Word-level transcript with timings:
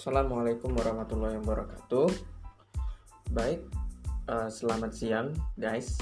Assalamualaikum 0.00 0.72
warahmatullahi 0.80 1.36
wabarakatuh. 1.44 2.08
Baik, 3.36 3.60
uh, 4.32 4.48
selamat 4.48 4.96
siang 4.96 5.28
guys. 5.60 6.00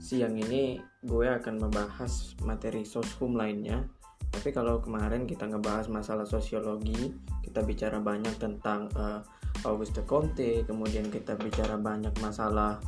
Siang 0.00 0.32
ini 0.32 0.80
gue 1.04 1.28
akan 1.28 1.60
membahas 1.60 2.32
materi 2.40 2.88
soshum 2.88 3.36
lainnya. 3.36 3.84
Tapi 4.32 4.48
kalau 4.56 4.80
kemarin 4.80 5.28
kita 5.28 5.44
ngebahas 5.44 5.92
masalah 5.92 6.24
sosiologi, 6.24 7.12
kita 7.44 7.60
bicara 7.60 8.00
banyak 8.00 8.32
tentang 8.40 8.88
uh, 8.96 9.20
Auguste 9.68 10.08
Comte, 10.08 10.64
kemudian 10.64 11.12
kita 11.12 11.36
bicara 11.36 11.76
banyak 11.76 12.16
masalah 12.24 12.80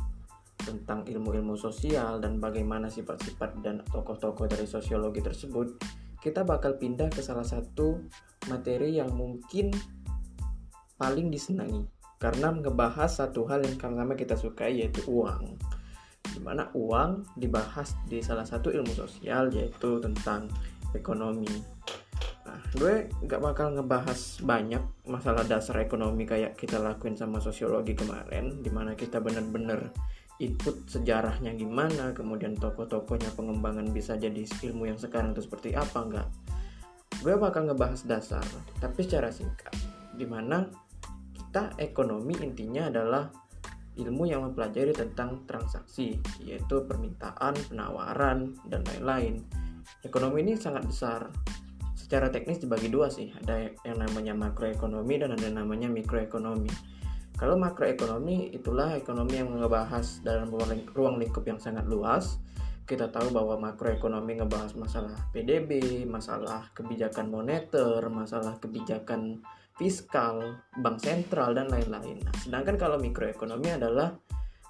tentang 0.57 1.05
ilmu-ilmu 1.05 1.53
sosial 1.53 2.17
dan 2.17 2.41
bagaimana 2.41 2.89
sifat-sifat 2.89 3.61
dan 3.61 3.85
tokoh-tokoh 3.93 4.49
dari 4.49 4.65
sosiologi 4.65 5.21
tersebut, 5.21 5.77
kita 6.17 6.41
bakal 6.41 6.81
pindah 6.81 7.13
ke 7.13 7.21
salah 7.21 7.45
satu 7.45 8.01
materi 8.49 8.97
yang 8.97 9.13
mungkin 9.13 9.69
paling 10.95 11.31
disenangi. 11.31 11.83
Karena 12.15 12.49
ngebahas 12.51 13.11
satu 13.11 13.45
hal 13.45 13.63
yang 13.67 13.75
sama 13.77 14.15
kita 14.15 14.39
sukai 14.39 14.79
yaitu 14.79 15.03
uang. 15.07 15.59
Di 16.25 16.39
mana 16.41 16.71
uang 16.73 17.37
dibahas 17.37 17.93
di 18.07 18.23
salah 18.23 18.47
satu 18.47 18.71
ilmu 18.73 18.91
sosial 18.95 19.51
yaitu 19.53 20.01
tentang 20.01 20.49
ekonomi. 20.95 21.51
Nah 22.47 22.61
gue 22.73 23.11
gak 23.27 23.41
bakal 23.43 23.75
ngebahas 23.75 24.39
banyak 24.41 24.81
masalah 25.05 25.43
dasar 25.43 25.83
ekonomi 25.83 26.23
kayak 26.23 26.55
kita 26.55 26.79
lakuin 26.79 27.19
sama 27.19 27.43
sosiologi 27.43 27.93
kemarin 27.93 28.63
di 28.63 28.71
mana 28.71 28.95
kita 28.95 29.19
bener-bener 29.19 29.91
input 30.39 30.83
sejarahnya 30.87 31.55
gimana 31.55 32.11
kemudian 32.11 32.59
tokoh-tokohnya 32.59 33.31
pengembangan 33.39 33.87
bisa 33.95 34.19
jadi 34.19 34.43
ilmu 34.43 34.91
yang 34.91 34.99
sekarang 34.99 35.31
itu 35.31 35.47
seperti 35.47 35.71
apa 35.79 35.99
enggak 36.03 36.27
gue 37.23 37.35
bakal 37.39 37.65
ngebahas 37.65 38.03
dasar 38.03 38.43
tapi 38.77 39.05
secara 39.05 39.31
singkat. 39.31 39.73
Di 40.15 40.23
mana 40.23 40.63
kita 41.55 41.71
ekonomi 41.79 42.35
intinya 42.43 42.91
adalah 42.91 43.31
ilmu 43.95 44.27
yang 44.27 44.43
mempelajari 44.43 44.91
tentang 44.91 45.47
transaksi, 45.47 46.19
yaitu 46.43 46.83
permintaan, 46.83 47.55
penawaran, 47.71 48.59
dan 48.67 48.83
lain-lain. 48.83 49.39
Ekonomi 50.03 50.43
ini 50.43 50.59
sangat 50.59 50.83
besar. 50.83 51.31
Secara 51.95 52.27
teknis 52.27 52.59
dibagi 52.59 52.91
dua 52.91 53.07
sih, 53.07 53.31
ada 53.39 53.71
yang 53.87 54.03
namanya 54.03 54.35
makroekonomi 54.35 55.15
dan 55.15 55.31
ada 55.31 55.47
yang 55.47 55.63
namanya 55.63 55.87
mikroekonomi. 55.87 56.67
Kalau 57.39 57.55
makroekonomi 57.55 58.51
itulah 58.51 58.91
ekonomi 58.99 59.39
yang 59.39 59.55
ngebahas 59.55 60.27
dalam 60.27 60.51
ruang 60.91 61.15
lingkup 61.15 61.47
yang 61.47 61.55
sangat 61.55 61.87
luas. 61.87 62.35
Kita 62.83 63.07
tahu 63.07 63.31
bahwa 63.31 63.71
makroekonomi 63.71 64.43
ngebahas 64.43 64.75
masalah 64.75 65.15
PDB, 65.31 66.03
masalah 66.03 66.67
kebijakan 66.75 67.31
moneter, 67.31 68.03
masalah 68.11 68.59
kebijakan 68.59 69.39
fiskal, 69.75 70.55
bank 70.79 70.97
sentral 71.03 71.51
dan 71.51 71.67
lain-lain. 71.67 72.23
Nah, 72.23 72.35
sedangkan 72.39 72.75
kalau 72.79 72.97
mikroekonomi 72.99 73.75
adalah 73.75 74.15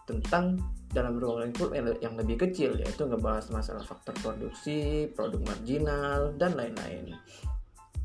tentang 0.05 0.57
dalam 0.89 1.17
ruang 1.17 1.49
lingkup 1.49 1.73
yang 1.75 2.15
lebih 2.15 2.47
kecil 2.47 2.77
yaitu 2.77 3.05
ngebahas 3.05 3.49
masalah 3.49 3.81
faktor 3.85 4.13
produksi, 4.21 5.09
produk 5.13 5.41
marginal 5.45 6.33
dan 6.37 6.57
lain-lain. 6.57 7.13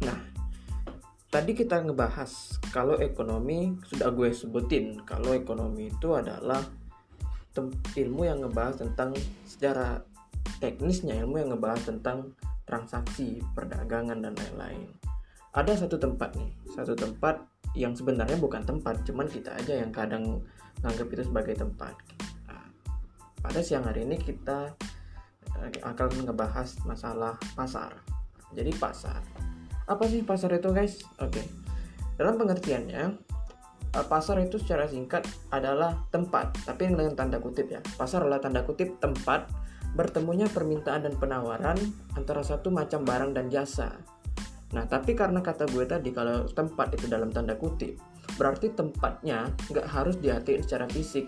Nah, 0.04 0.18
tadi 1.28 1.52
kita 1.56 1.80
ngebahas 1.84 2.60
kalau 2.72 2.98
ekonomi 2.98 3.78
sudah 3.86 4.10
gue 4.12 4.32
sebutin 4.32 5.00
kalau 5.04 5.36
ekonomi 5.36 5.92
itu 5.92 6.16
adalah 6.16 6.60
ilmu 7.96 8.22
yang 8.24 8.40
ngebahas 8.40 8.80
tentang 8.80 9.12
secara 9.44 10.00
teknisnya 10.58 11.20
ilmu 11.20 11.36
yang 11.44 11.52
ngebahas 11.52 11.92
tentang 11.92 12.32
transaksi, 12.64 13.44
perdagangan 13.52 14.24
dan 14.24 14.32
lain-lain 14.32 15.09
ada 15.50 15.72
satu 15.74 15.98
tempat 15.98 16.34
nih 16.38 16.50
satu 16.70 16.94
tempat 16.94 17.42
yang 17.74 17.94
sebenarnya 17.94 18.38
bukan 18.38 18.62
tempat 18.66 19.02
cuman 19.06 19.26
kita 19.30 19.54
aja 19.54 19.78
yang 19.78 19.94
kadang 19.94 20.42
nganggap 20.82 21.06
itu 21.12 21.22
sebagai 21.28 21.54
tempat. 21.60 21.94
Nah, 22.48 22.66
pada 23.40 23.60
siang 23.60 23.84
hari 23.86 24.08
ini 24.08 24.16
kita 24.18 24.74
eh, 25.60 25.70
akan 25.84 26.26
ngebahas 26.26 26.68
masalah 26.88 27.36
pasar. 27.54 27.94
Jadi 28.56 28.74
pasar. 28.74 29.22
Apa 29.86 30.06
sih 30.10 30.26
pasar 30.26 30.56
itu 30.56 30.70
guys? 30.74 31.04
Oke. 31.22 31.44
Dalam 32.18 32.40
pengertiannya 32.40 33.02
eh, 33.94 34.06
pasar 34.08 34.42
itu 34.42 34.58
secara 34.58 34.90
singkat 34.90 35.28
adalah 35.52 35.94
tempat. 36.10 36.56
Tapi 36.66 36.90
dengan 36.90 37.14
tanda 37.14 37.38
kutip 37.38 37.70
ya 37.70 37.80
pasar 38.00 38.26
adalah 38.26 38.42
tanda 38.42 38.66
kutip 38.66 38.98
tempat 38.98 39.46
bertemunya 39.90 40.46
permintaan 40.46 41.02
dan 41.06 41.14
penawaran 41.18 41.74
antara 42.14 42.46
satu 42.46 42.70
macam 42.70 43.02
barang 43.02 43.34
dan 43.34 43.50
jasa 43.50 43.98
Nah, 44.70 44.86
tapi 44.86 45.18
karena 45.18 45.42
kata 45.42 45.66
gue 45.66 45.82
tadi 45.82 46.14
kalau 46.14 46.46
tempat 46.46 46.94
itu 46.94 47.10
dalam 47.10 47.34
tanda 47.34 47.58
kutip, 47.58 47.98
berarti 48.38 48.70
tempatnya 48.70 49.50
nggak 49.66 49.86
harus 49.90 50.14
diartiin 50.22 50.62
secara 50.62 50.86
fisik. 50.86 51.26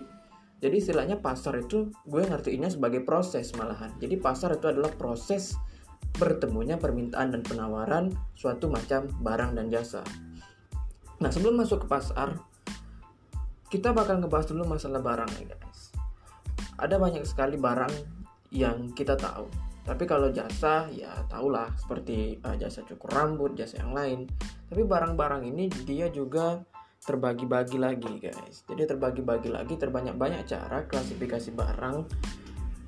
Jadi 0.63 0.79
istilahnya 0.79 1.19
pasar 1.19 1.59
itu 1.59 1.91
gue 2.07 2.23
ngertiinnya 2.23 2.71
sebagai 2.71 3.03
proses 3.03 3.51
malahan. 3.59 3.91
Jadi 3.99 4.15
pasar 4.15 4.55
itu 4.55 4.71
adalah 4.71 4.95
proses 4.95 5.59
bertemunya 6.15 6.79
permintaan 6.79 7.35
dan 7.35 7.41
penawaran 7.43 8.15
suatu 8.31 8.71
macam 8.71 9.11
barang 9.19 9.59
dan 9.59 9.67
jasa. 9.67 10.07
Nah, 11.19 11.27
sebelum 11.27 11.59
masuk 11.59 11.83
ke 11.83 11.87
pasar, 11.91 12.39
kita 13.67 13.91
bakal 13.91 14.23
ngebahas 14.23 14.47
dulu 14.47 14.63
masalah 14.71 15.03
barang 15.03 15.31
ya 15.43 15.51
guys. 15.51 15.91
Ada 16.79 16.95
banyak 16.95 17.27
sekali 17.27 17.59
barang 17.59 17.91
yang 18.55 18.95
kita 18.95 19.19
tahu 19.19 19.72
tapi 19.83 20.07
kalau 20.07 20.31
jasa 20.31 20.87
ya 20.95 21.11
tahulah 21.27 21.67
seperti 21.75 22.39
uh, 22.39 22.55
jasa 22.55 22.87
cukur 22.87 23.11
rambut 23.11 23.51
jasa 23.59 23.83
yang 23.83 23.91
lain. 23.91 24.19
Tapi 24.71 24.79
barang-barang 24.87 25.43
ini 25.43 25.67
dia 25.83 26.07
juga 26.07 26.63
terbagi-bagi 27.03 27.75
lagi 27.75 28.15
guys. 28.23 28.63
Jadi 28.63 28.87
terbagi-bagi 28.87 29.51
lagi 29.51 29.75
terbanyak-banyak 29.75 30.47
cara 30.47 30.87
klasifikasi 30.87 31.51
barang. 31.51 31.97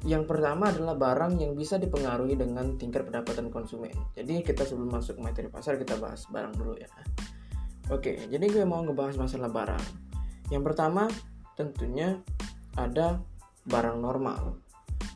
Yang 0.07 0.23
pertama 0.23 0.71
adalah 0.71 0.95
barang 0.95 1.35
yang 1.43 1.51
bisa 1.57 1.75
dipengaruhi 1.75 2.39
dengan 2.39 2.79
tingkat 2.79 3.03
pendapatan 3.11 3.51
konsumen. 3.51 3.91
Jadi 4.15 4.39
kita 4.39 4.63
sebelum 4.63 4.95
masuk 4.95 5.19
materi 5.19 5.51
pasar 5.51 5.75
kita 5.75 5.99
bahas 5.99 6.23
barang 6.31 6.55
dulu 6.55 6.79
ya. 6.79 6.87
Oke 7.91 8.23
jadi 8.31 8.45
gue 8.47 8.63
mau 8.63 8.79
ngebahas 8.79 9.19
masalah 9.19 9.51
barang. 9.51 9.83
Yang 10.47 10.63
pertama 10.63 11.11
tentunya 11.59 12.23
ada 12.79 13.19
barang 13.67 13.99
normal. 13.99 14.63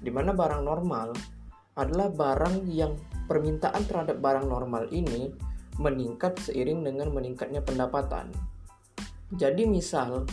Di 0.04 0.12
mana 0.12 0.36
barang 0.36 0.60
normal 0.60 1.39
adalah 1.80 2.12
barang 2.12 2.68
yang 2.68 3.00
permintaan 3.32 3.88
terhadap 3.88 4.20
barang 4.20 4.52
normal 4.52 4.92
ini 4.92 5.32
meningkat 5.80 6.36
seiring 6.44 6.84
dengan 6.84 7.08
meningkatnya 7.16 7.64
pendapatan. 7.64 8.28
Jadi 9.32 9.64
misal 9.64 10.28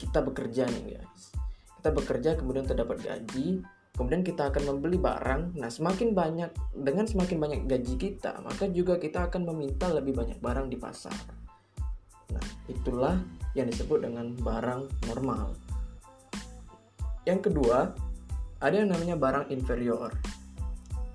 kita 0.00 0.24
bekerja 0.24 0.64
nih 0.64 0.96
guys, 0.96 1.36
kita 1.76 1.90
bekerja 1.92 2.30
kemudian 2.40 2.64
terdapat 2.64 3.04
gaji, 3.04 3.60
kemudian 3.92 4.24
kita 4.24 4.48
akan 4.48 4.62
membeli 4.64 4.96
barang. 4.96 5.60
Nah 5.60 5.68
semakin 5.68 6.16
banyak 6.16 6.50
dengan 6.72 7.04
semakin 7.04 7.36
banyak 7.36 7.60
gaji 7.68 7.94
kita, 8.00 8.40
maka 8.40 8.70
juga 8.72 8.96
kita 8.96 9.28
akan 9.28 9.44
meminta 9.52 9.92
lebih 9.92 10.16
banyak 10.16 10.40
barang 10.40 10.72
di 10.72 10.78
pasar. 10.80 11.18
Nah 12.32 12.46
itulah 12.70 13.20
yang 13.52 13.68
disebut 13.68 14.08
dengan 14.08 14.32
barang 14.38 14.88
normal. 15.10 15.52
Yang 17.28 17.52
kedua, 17.52 17.92
ada 18.62 18.72
yang 18.72 18.88
namanya 18.88 19.20
barang 19.20 19.52
inferior 19.52 20.14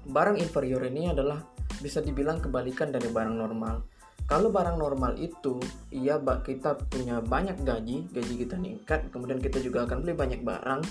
barang 0.08 0.38
inferior 0.40 0.84
ini 0.88 1.12
adalah 1.12 1.40
bisa 1.80 2.00
dibilang 2.00 2.40
kebalikan 2.40 2.91
dari 2.91 3.08
barang 3.12 3.36
normal. 3.36 3.84
Kalau 4.24 4.47
barang 4.47 4.80
normal 4.80 5.19
itu, 5.19 5.59
iya 5.91 6.16
kita 6.19 6.80
punya 6.88 7.19
banyak 7.19 7.59
gaji, 7.59 8.08
gaji 8.08 8.34
kita 8.40 8.56
meningkat, 8.56 9.12
kemudian 9.12 9.40
kita 9.44 9.59
juga 9.59 9.84
akan 9.84 10.00
beli 10.00 10.16
banyak 10.16 10.42
barang, 10.47 10.81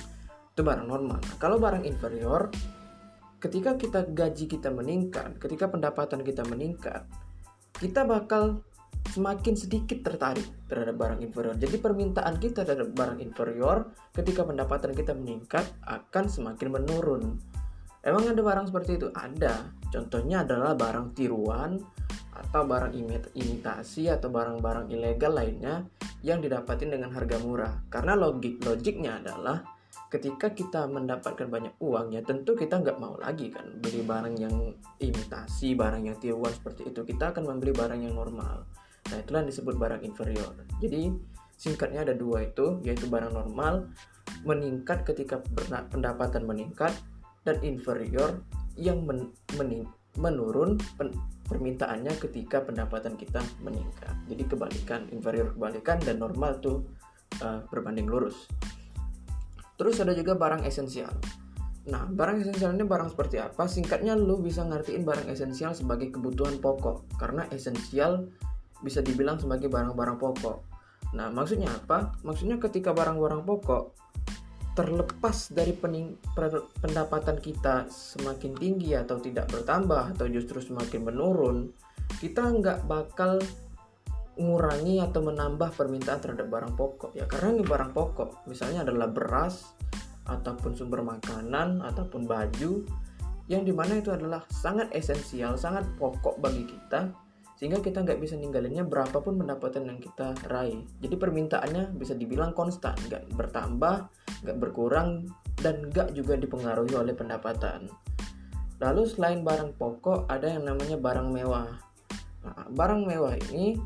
itu 0.52 0.60
barang 0.60 0.84
normal. 0.84 1.16
kalau 1.40 1.56
barang 1.56 1.88
inferior, 1.88 2.52
ketika 3.40 3.80
kita 3.80 4.04
gaji 4.04 4.44
kita 4.44 4.68
meningkat, 4.68 5.40
ketika 5.40 5.64
pendapatan 5.72 6.20
kita 6.20 6.44
meningkat, 6.44 7.08
kita 7.80 8.04
bakal 8.04 8.60
semakin 9.10 9.58
sedikit 9.58 10.04
tertarik 10.04 10.46
terhadap 10.68 10.94
barang 11.00 11.20
inferior. 11.24 11.56
Jadi 11.56 11.76
permintaan 11.80 12.38
kita 12.38 12.62
terhadap 12.62 12.94
barang 12.94 13.18
inferior 13.18 13.90
ketika 14.14 14.46
pendapatan 14.46 14.92
kita 14.94 15.16
meningkat 15.16 15.66
akan 15.82 16.28
semakin 16.28 16.68
menurun. 16.68 17.40
Emang 18.02 18.26
ada 18.26 18.42
barang 18.42 18.66
seperti 18.66 18.98
itu? 18.98 19.08
Ada. 19.14 19.70
Contohnya 19.94 20.42
adalah 20.42 20.74
barang 20.74 21.14
tiruan 21.14 21.78
atau 22.32 22.66
barang 22.66 22.92
imitasi 23.38 24.10
atau 24.10 24.26
barang-barang 24.32 24.90
ilegal 24.90 25.30
lainnya 25.36 25.86
yang 26.26 26.42
didapatin 26.42 26.90
dengan 26.90 27.14
harga 27.14 27.38
murah. 27.38 27.86
Karena 27.86 28.18
logik 28.18 28.58
logiknya 28.66 29.22
adalah 29.22 29.62
ketika 30.10 30.50
kita 30.52 30.84
mendapatkan 30.90 31.48
banyak 31.48 31.72
uang 31.80 32.12
ya 32.12 32.20
tentu 32.20 32.52
kita 32.52 32.84
nggak 32.84 33.00
mau 33.00 33.16
lagi 33.16 33.48
kan 33.48 33.64
beli 33.80 34.02
barang 34.02 34.34
yang 34.34 34.74
imitasi, 34.98 35.78
barang 35.78 36.02
yang 36.02 36.16
tiruan 36.18 36.50
seperti 36.50 36.90
itu. 36.90 37.06
Kita 37.06 37.30
akan 37.30 37.46
membeli 37.46 37.70
barang 37.70 38.00
yang 38.02 38.18
normal. 38.18 38.66
Nah 39.12 39.16
itulah 39.20 39.46
yang 39.46 39.50
disebut 39.54 39.74
barang 39.78 40.02
inferior. 40.02 40.52
Jadi 40.82 41.12
singkatnya 41.54 42.02
ada 42.02 42.14
dua 42.18 42.50
itu 42.50 42.82
yaitu 42.82 43.06
barang 43.06 43.30
normal 43.30 43.86
meningkat 44.42 45.06
ketika 45.06 45.38
pendapatan 45.92 46.42
meningkat 46.48 46.90
dan 47.42 47.58
inferior 47.66 48.42
yang 48.78 49.04
men, 49.04 49.30
mening, 49.58 49.84
menurun 50.16 50.78
pen, 50.96 51.12
permintaannya 51.46 52.16
ketika 52.16 52.64
pendapatan 52.64 53.18
kita 53.18 53.42
meningkat. 53.60 54.14
Jadi 54.30 54.42
kebalikan, 54.48 55.00
inferior 55.12 55.52
kebalikan 55.52 56.00
dan 56.00 56.16
normal 56.22 56.56
tuh 56.62 56.86
uh, 57.44 57.60
berbanding 57.68 58.08
lurus. 58.08 58.48
Terus 59.76 60.00
ada 60.00 60.14
juga 60.16 60.38
barang 60.38 60.64
esensial. 60.64 61.12
Nah, 61.82 62.06
barang 62.06 62.46
esensial 62.46 62.78
ini 62.78 62.86
barang 62.86 63.10
seperti 63.10 63.42
apa? 63.42 63.66
Singkatnya 63.66 64.14
lu 64.14 64.38
bisa 64.38 64.62
ngertiin 64.62 65.02
barang 65.02 65.26
esensial 65.26 65.74
sebagai 65.74 66.14
kebutuhan 66.14 66.62
pokok 66.62 67.18
karena 67.18 67.42
esensial 67.50 68.30
bisa 68.86 69.02
dibilang 69.02 69.42
sebagai 69.42 69.66
barang-barang 69.66 70.18
pokok. 70.18 70.58
Nah, 71.18 71.28
maksudnya 71.34 71.74
apa? 71.74 72.14
Maksudnya 72.22 72.62
ketika 72.62 72.94
barang-barang 72.94 73.42
pokok 73.42 73.98
terlepas 74.72 75.52
dari 75.52 75.76
pening, 75.76 76.16
pendapatan 76.80 77.36
kita 77.36 77.88
semakin 77.92 78.56
tinggi 78.56 78.96
atau 78.96 79.20
tidak 79.20 79.52
bertambah 79.52 80.16
atau 80.16 80.26
justru 80.32 80.64
semakin 80.64 81.12
menurun, 81.12 81.68
kita 82.20 82.40
nggak 82.40 82.88
bakal 82.88 83.36
mengurangi 84.40 85.04
atau 85.04 85.20
menambah 85.20 85.76
permintaan 85.76 86.20
terhadap 86.24 86.48
barang 86.48 86.72
pokok 86.72 87.12
ya. 87.12 87.28
Karena 87.28 87.60
ini 87.60 87.62
barang 87.68 87.92
pokok 87.92 88.48
misalnya 88.48 88.80
adalah 88.88 89.12
beras 89.12 89.76
ataupun 90.24 90.72
sumber 90.72 91.04
makanan 91.04 91.82
ataupun 91.82 92.24
baju 92.24 92.86
yang 93.50 93.66
di 93.66 93.74
mana 93.74 93.98
itu 93.98 94.14
adalah 94.14 94.40
sangat 94.48 94.88
esensial 94.94 95.58
sangat 95.58 95.84
pokok 95.98 96.38
bagi 96.38 96.62
kita 96.62 97.10
sehingga 97.62 97.78
kita 97.78 98.02
nggak 98.02 98.18
bisa 98.18 98.34
ninggalinnya 98.34 98.82
berapapun 98.82 99.38
pendapatan 99.38 99.86
yang 99.86 100.02
kita 100.02 100.34
raih. 100.50 100.82
Jadi 100.98 101.14
permintaannya 101.14 101.94
bisa 101.94 102.18
dibilang 102.18 102.58
konstan 102.58 102.98
nggak 103.06 103.38
bertambah 103.38 104.10
nggak 104.42 104.58
berkurang 104.58 105.30
dan 105.62 105.86
nggak 105.86 106.10
juga 106.10 106.34
dipengaruhi 106.34 106.98
oleh 106.98 107.14
pendapatan. 107.14 107.86
Lalu 108.82 109.06
selain 109.06 109.46
barang 109.46 109.78
pokok 109.78 110.26
ada 110.26 110.50
yang 110.50 110.66
namanya 110.66 110.98
barang 110.98 111.30
mewah. 111.30 111.70
Nah, 112.42 112.66
barang 112.66 113.06
mewah 113.06 113.38
ini 113.54 113.78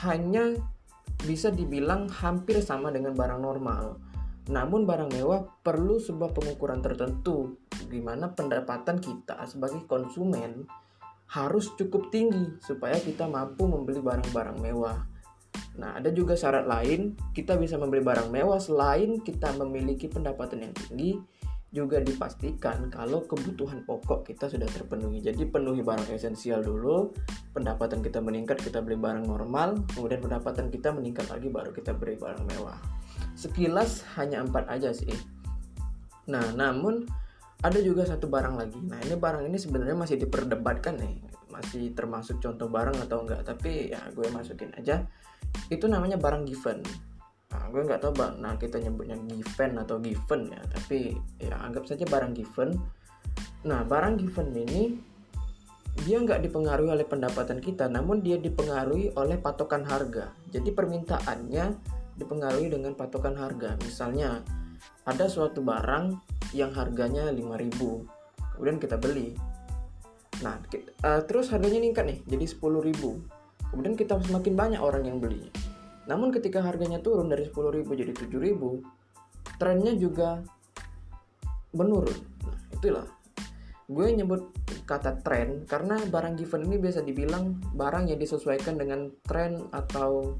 hanya 0.00 0.56
bisa 1.20 1.52
dibilang 1.52 2.08
hampir 2.08 2.64
sama 2.64 2.88
dengan 2.88 3.12
barang 3.12 3.44
normal. 3.44 4.00
Namun 4.48 4.88
barang 4.88 5.12
mewah 5.12 5.44
perlu 5.60 6.00
sebuah 6.00 6.32
pengukuran 6.32 6.80
tertentu 6.80 7.60
di 7.92 8.00
mana 8.00 8.32
pendapatan 8.32 9.04
kita 9.04 9.44
sebagai 9.44 9.84
konsumen 9.84 10.64
harus 11.30 11.70
cukup 11.78 12.10
tinggi 12.10 12.58
supaya 12.58 12.98
kita 12.98 13.30
mampu 13.30 13.70
membeli 13.70 14.02
barang-barang 14.02 14.58
mewah. 14.58 14.98
Nah, 15.78 15.96
ada 15.96 16.10
juga 16.10 16.34
syarat 16.34 16.66
lain, 16.66 17.14
kita 17.30 17.54
bisa 17.54 17.78
membeli 17.78 18.02
barang 18.02 18.28
mewah 18.34 18.58
selain 18.58 19.22
kita 19.22 19.54
memiliki 19.54 20.10
pendapatan 20.10 20.66
yang 20.66 20.74
tinggi, 20.74 21.22
juga 21.70 22.02
dipastikan 22.02 22.90
kalau 22.90 23.22
kebutuhan 23.30 23.86
pokok 23.86 24.26
kita 24.26 24.50
sudah 24.50 24.66
terpenuhi. 24.66 25.22
Jadi 25.22 25.46
penuhi 25.46 25.86
barang 25.86 26.10
esensial 26.10 26.66
dulu, 26.66 27.14
pendapatan 27.54 28.02
kita 28.02 28.18
meningkat, 28.18 28.58
kita 28.58 28.82
beli 28.82 28.98
barang 28.98 29.22
normal, 29.22 29.86
kemudian 29.94 30.18
pendapatan 30.18 30.66
kita 30.66 30.90
meningkat 30.90 31.30
lagi 31.30 31.46
baru 31.46 31.70
kita 31.70 31.94
beli 31.94 32.18
barang 32.18 32.42
mewah. 32.42 32.78
Sekilas 33.38 34.02
hanya 34.18 34.42
empat 34.42 34.66
aja 34.66 34.90
sih. 34.90 35.14
Nah, 36.26 36.42
namun 36.58 37.06
ada 37.60 37.78
juga 37.84 38.08
satu 38.08 38.26
barang 38.26 38.56
lagi. 38.56 38.80
Nah 38.80 38.96
ini 39.04 39.14
barang 39.20 39.44
ini 39.44 39.60
sebenarnya 39.60 39.96
masih 39.96 40.16
diperdebatkan 40.16 40.96
nih. 40.96 41.20
Masih 41.52 41.92
termasuk 41.92 42.40
contoh 42.40 42.72
barang 42.72 42.96
atau 43.04 43.20
enggak 43.20 43.44
tapi 43.44 43.92
ya 43.92 44.00
gue 44.16 44.24
masukin 44.32 44.72
aja. 44.80 45.04
Itu 45.68 45.84
namanya 45.84 46.16
barang 46.16 46.48
given. 46.48 46.80
Nah, 47.50 47.66
gue 47.66 47.82
nggak 47.82 48.00
tahu 48.00 48.12
bang. 48.14 48.34
Nah 48.40 48.54
kita 48.56 48.80
nyebutnya 48.80 49.18
given 49.26 49.72
atau 49.76 50.00
given 50.00 50.40
ya 50.48 50.62
tapi 50.72 51.18
ya 51.36 51.56
anggap 51.60 51.84
saja 51.84 52.08
barang 52.08 52.32
given. 52.32 52.80
Nah 53.68 53.84
barang 53.84 54.16
given 54.16 54.48
ini 54.56 54.82
dia 56.06 56.16
nggak 56.16 56.46
dipengaruhi 56.46 56.96
oleh 56.96 57.04
pendapatan 57.04 57.60
kita 57.60 57.90
namun 57.90 58.24
dia 58.24 58.40
dipengaruhi 58.40 59.12
oleh 59.20 59.36
patokan 59.36 59.84
harga. 59.84 60.32
Jadi 60.48 60.72
permintaannya 60.72 61.64
dipengaruhi 62.16 62.72
dengan 62.72 62.96
patokan 62.96 63.36
harga. 63.36 63.76
Misalnya 63.84 64.40
ada 65.06 65.26
suatu 65.26 65.64
barang 65.64 66.18
yang 66.56 66.74
harganya 66.74 67.30
5000 67.30 68.56
kemudian 68.56 68.76
kita 68.76 69.00
beli. 69.00 69.32
Nah 70.44 70.60
kita, 70.68 70.92
uh, 71.04 71.22
terus 71.24 71.52
harganya 71.52 71.80
meningkat 71.80 72.04
nih 72.08 72.18
jadi 72.26 72.46
10000 72.48 73.70
kemudian 73.70 73.94
kita 73.94 74.18
semakin 74.18 74.54
banyak 74.58 74.80
orang 74.82 75.06
yang 75.06 75.22
belinya 75.22 75.52
namun 76.10 76.34
ketika 76.34 76.58
harganya 76.64 76.98
turun 76.98 77.30
dari 77.30 77.46
10.000 77.46 77.86
jadi 77.86 78.12
7.000 78.16 79.60
trennya 79.60 79.92
juga 79.94 80.40
menurun. 81.76 82.18
Nah 82.48 82.58
itulah. 82.74 83.06
Gue 83.90 84.14
nyebut 84.14 84.54
kata 84.86 85.22
tren 85.22 85.66
karena 85.66 85.98
barang 86.02 86.34
given 86.38 86.66
ini 86.66 86.78
biasa 86.78 87.02
dibilang 87.02 87.58
barang 87.74 88.10
yang 88.10 88.18
disesuaikan 88.18 88.78
dengan 88.78 89.10
tren 89.22 89.70
atau 89.70 90.34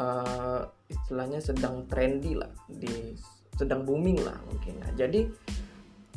uh, 0.00 0.60
istilahnya 0.88 1.40
sedang 1.40 1.88
trendy 1.88 2.36
lah 2.36 2.52
di 2.68 3.16
sedang 3.56 3.82
booming 3.82 4.20
lah 4.22 4.36
mungkin. 4.46 4.78
Nah, 4.84 4.92
jadi 4.92 5.26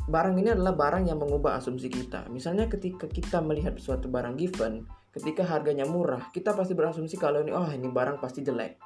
barang 0.06 0.34
ini 0.36 0.52
adalah 0.52 0.76
barang 0.76 1.08
yang 1.08 1.18
mengubah 1.18 1.58
asumsi 1.60 1.88
kita. 1.88 2.28
Misalnya 2.28 2.68
ketika 2.68 3.10
kita 3.10 3.40
melihat 3.40 3.76
suatu 3.80 4.06
barang 4.06 4.36
given, 4.36 4.84
ketika 5.16 5.42
harganya 5.44 5.84
murah, 5.88 6.30
kita 6.30 6.54
pasti 6.54 6.72
berasumsi 6.76 7.16
kalau 7.18 7.42
ini 7.42 7.52
oh 7.52 7.68
ini 7.68 7.88
barang 7.90 8.22
pasti 8.22 8.44
jelek. 8.44 8.78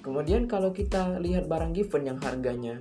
Kemudian 0.00 0.46
kalau 0.46 0.70
kita 0.70 1.18
lihat 1.18 1.50
barang 1.50 1.74
given 1.74 2.06
yang 2.06 2.18
harganya 2.22 2.78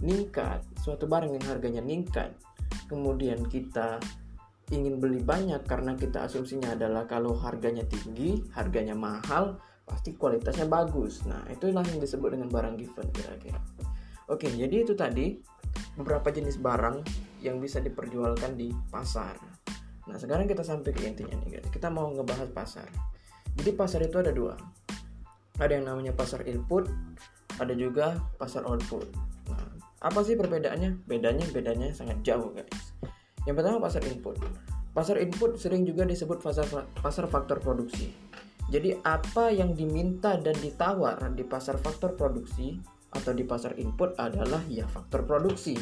meningkat, 0.00 0.64
suatu 0.80 1.04
barang 1.04 1.36
yang 1.36 1.44
harganya 1.44 1.84
meningkat, 1.84 2.32
kemudian 2.88 3.44
kita 3.52 4.00
ingin 4.72 4.96
beli 4.96 5.20
banyak 5.20 5.60
karena 5.68 5.92
kita 5.92 6.24
asumsinya 6.24 6.72
adalah 6.72 7.04
kalau 7.04 7.36
harganya 7.36 7.84
tinggi, 7.84 8.40
harganya 8.56 8.96
mahal, 8.96 9.60
pasti 9.84 10.16
kualitasnya 10.16 10.64
bagus. 10.64 11.20
Nah, 11.28 11.44
itulah 11.52 11.84
yang 11.84 12.00
disebut 12.00 12.32
dengan 12.32 12.48
barang 12.48 12.80
given 12.80 13.08
kira-kira. 13.12 13.60
Oke, 14.32 14.48
jadi 14.48 14.88
itu 14.88 14.96
tadi 14.96 15.36
beberapa 16.00 16.32
jenis 16.32 16.56
barang 16.56 17.04
yang 17.44 17.60
bisa 17.60 17.76
diperjualkan 17.84 18.56
di 18.56 18.72
pasar. 18.88 19.36
Nah, 20.08 20.16
sekarang 20.16 20.48
kita 20.48 20.64
sampai 20.64 20.96
ke 20.96 21.04
intinya 21.04 21.36
nih 21.44 21.60
guys. 21.60 21.68
Kita 21.68 21.92
mau 21.92 22.08
ngebahas 22.08 22.48
pasar. 22.52 22.88
Jadi 23.56 23.70
pasar 23.76 24.00
itu 24.04 24.16
ada 24.20 24.32
dua. 24.32 24.56
Ada 25.60 25.76
yang 25.76 25.86
namanya 25.86 26.16
pasar 26.16 26.42
input, 26.48 26.88
ada 27.60 27.76
juga 27.76 28.18
pasar 28.40 28.64
output. 28.64 29.06
Nah, 29.52 29.70
apa 30.02 30.20
sih 30.24 30.34
perbedaannya? 30.34 31.04
Bedanya 31.04 31.44
bedanya 31.52 31.92
sangat 31.92 32.24
jauh 32.24 32.52
guys. 32.56 32.96
Yang 33.44 33.60
pertama 33.60 33.78
pasar 33.84 34.02
input. 34.08 34.40
Pasar 34.96 35.20
input 35.20 35.60
sering 35.60 35.84
juga 35.84 36.08
disebut 36.08 36.40
pasar 36.40 36.64
pasar 37.00 37.28
faktor 37.28 37.60
produksi. 37.60 38.08
Jadi 38.72 38.96
apa 39.04 39.52
yang 39.52 39.76
diminta 39.76 40.40
dan 40.40 40.56
ditawar 40.56 41.20
di 41.36 41.44
pasar 41.44 41.76
faktor 41.76 42.16
produksi 42.16 42.80
atau 43.14 43.32
di 43.32 43.46
pasar 43.46 43.78
input 43.78 44.18
adalah 44.18 44.60
ya 44.66 44.84
faktor 44.90 45.24
produksi. 45.24 45.78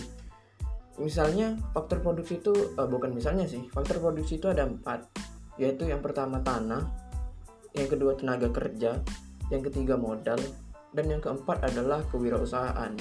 Misalnya 1.01 1.57
faktor 1.73 2.05
produksi 2.05 2.39
itu 2.39 2.53
uh, 2.77 2.85
bukan 2.85 3.17
misalnya 3.17 3.49
sih, 3.49 3.65
faktor 3.73 3.99
produksi 3.99 4.37
itu 4.37 4.53
ada 4.53 4.69
empat, 4.69 5.09
yaitu 5.57 5.89
yang 5.89 6.05
pertama 6.05 6.45
tanah, 6.45 6.85
yang 7.73 7.89
kedua 7.89 8.13
tenaga 8.13 8.53
kerja, 8.53 9.01
yang 9.49 9.63
ketiga 9.65 9.97
modal, 9.97 10.39
dan 10.93 11.05
yang 11.09 11.25
keempat 11.25 11.65
adalah 11.65 12.05
kewirausahaan. 12.13 12.93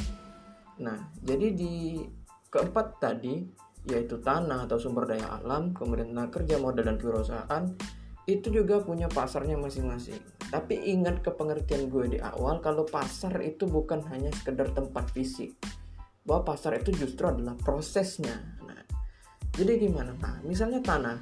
Nah, 0.79 0.97
jadi 1.19 1.51
di 1.51 1.99
keempat 2.47 3.03
tadi 3.03 3.43
yaitu 3.81 4.21
tanah 4.21 4.69
atau 4.69 4.77
sumber 4.77 5.09
daya 5.09 5.41
alam, 5.41 5.73
kemudian 5.73 6.13
tenaga 6.13 6.39
kerja, 6.39 6.61
modal 6.61 6.85
dan 6.85 6.95
kewirausahaan 7.01 7.63
itu 8.39 8.53
juga 8.53 8.79
punya 8.79 9.11
pasarnya 9.11 9.59
masing-masing. 9.59 10.19
Tapi 10.51 10.79
ingat 10.91 11.23
ke 11.25 11.31
pengertian 11.33 11.91
gue 11.91 12.15
di 12.15 12.19
awal 12.19 12.63
kalau 12.63 12.87
pasar 12.87 13.39
itu 13.43 13.67
bukan 13.67 14.03
hanya 14.11 14.31
sekedar 14.31 14.71
tempat 14.71 15.11
fisik. 15.11 15.55
Bahwa 16.23 16.53
pasar 16.53 16.79
itu 16.79 16.93
justru 16.93 17.27
adalah 17.27 17.57
prosesnya. 17.59 18.35
Nah, 18.63 18.83
jadi 19.55 19.81
gimana? 19.81 20.15
Nah, 20.15 20.39
misalnya 20.45 20.79
tanah. 20.79 21.17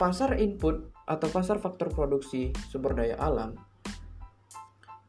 Pasar 0.00 0.40
input 0.40 0.90
atau 1.04 1.28
pasar 1.28 1.60
faktor 1.60 1.92
produksi 1.92 2.54
sumber 2.70 2.94
daya 2.96 3.18
alam 3.18 3.52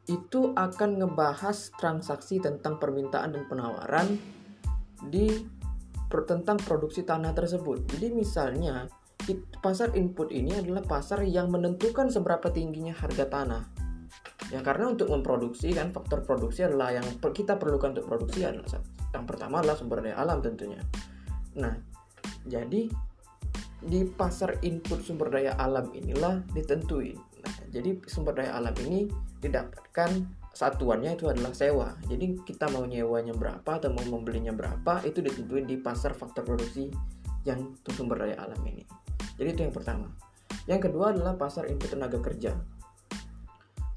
itu 0.10 0.52
akan 0.58 1.00
ngebahas 1.00 1.72
transaksi 1.78 2.42
tentang 2.42 2.82
permintaan 2.82 3.38
dan 3.38 3.44
penawaran 3.48 4.08
di 5.08 5.46
tentang 6.12 6.60
produksi 6.60 7.08
tanah 7.08 7.32
tersebut. 7.32 7.88
Jadi 7.88 8.12
misalnya 8.12 8.92
pasar 9.62 9.94
input 9.94 10.34
ini 10.34 10.58
adalah 10.58 10.82
pasar 10.82 11.22
yang 11.24 11.54
menentukan 11.54 12.10
seberapa 12.10 12.50
tingginya 12.50 12.96
harga 12.96 13.30
tanah. 13.30 13.64
Ya 14.52 14.60
karena 14.60 14.92
untuk 14.92 15.08
memproduksi 15.08 15.72
kan 15.72 15.96
faktor 15.96 16.28
produksi 16.28 16.68
adalah 16.68 16.92
yang 16.92 17.06
kita 17.22 17.56
perlukan 17.56 17.96
untuk 17.96 18.08
produksi 18.10 18.44
adalah 18.44 18.68
yang 19.16 19.24
pertama 19.24 19.64
adalah 19.64 19.78
sumber 19.80 20.04
daya 20.04 20.20
alam 20.20 20.44
tentunya. 20.44 20.82
Nah, 21.56 21.76
jadi 22.44 22.92
di 23.82 24.02
pasar 24.06 24.60
input 24.62 25.02
sumber 25.06 25.32
daya 25.32 25.56
alam 25.56 25.88
inilah 25.96 26.44
ditentuin. 26.52 27.16
Nah, 27.16 27.56
jadi 27.72 27.96
sumber 28.08 28.44
daya 28.44 28.60
alam 28.60 28.76
ini 28.84 29.08
didapatkan 29.40 30.10
satuannya 30.52 31.16
itu 31.16 31.32
adalah 31.32 31.56
sewa. 31.56 31.96
Jadi 32.12 32.44
kita 32.44 32.68
mau 32.76 32.84
nyewanya 32.84 33.32
berapa 33.32 33.72
atau 33.80 33.90
mau 33.92 34.04
membelinya 34.04 34.52
berapa 34.52 35.00
itu 35.08 35.24
ditentuin 35.24 35.64
di 35.64 35.80
pasar 35.80 36.12
faktor 36.12 36.44
produksi 36.44 36.92
yang 37.48 37.74
sumber 37.88 38.28
daya 38.28 38.38
alam 38.38 38.60
ini. 38.68 39.01
Jadi 39.40 39.50
itu 39.54 39.62
yang 39.66 39.76
pertama. 39.76 40.08
Yang 40.70 40.92
kedua 40.92 41.16
adalah 41.16 41.34
pasar 41.36 41.68
input 41.68 41.90
tenaga 41.90 42.20
kerja. 42.22 42.54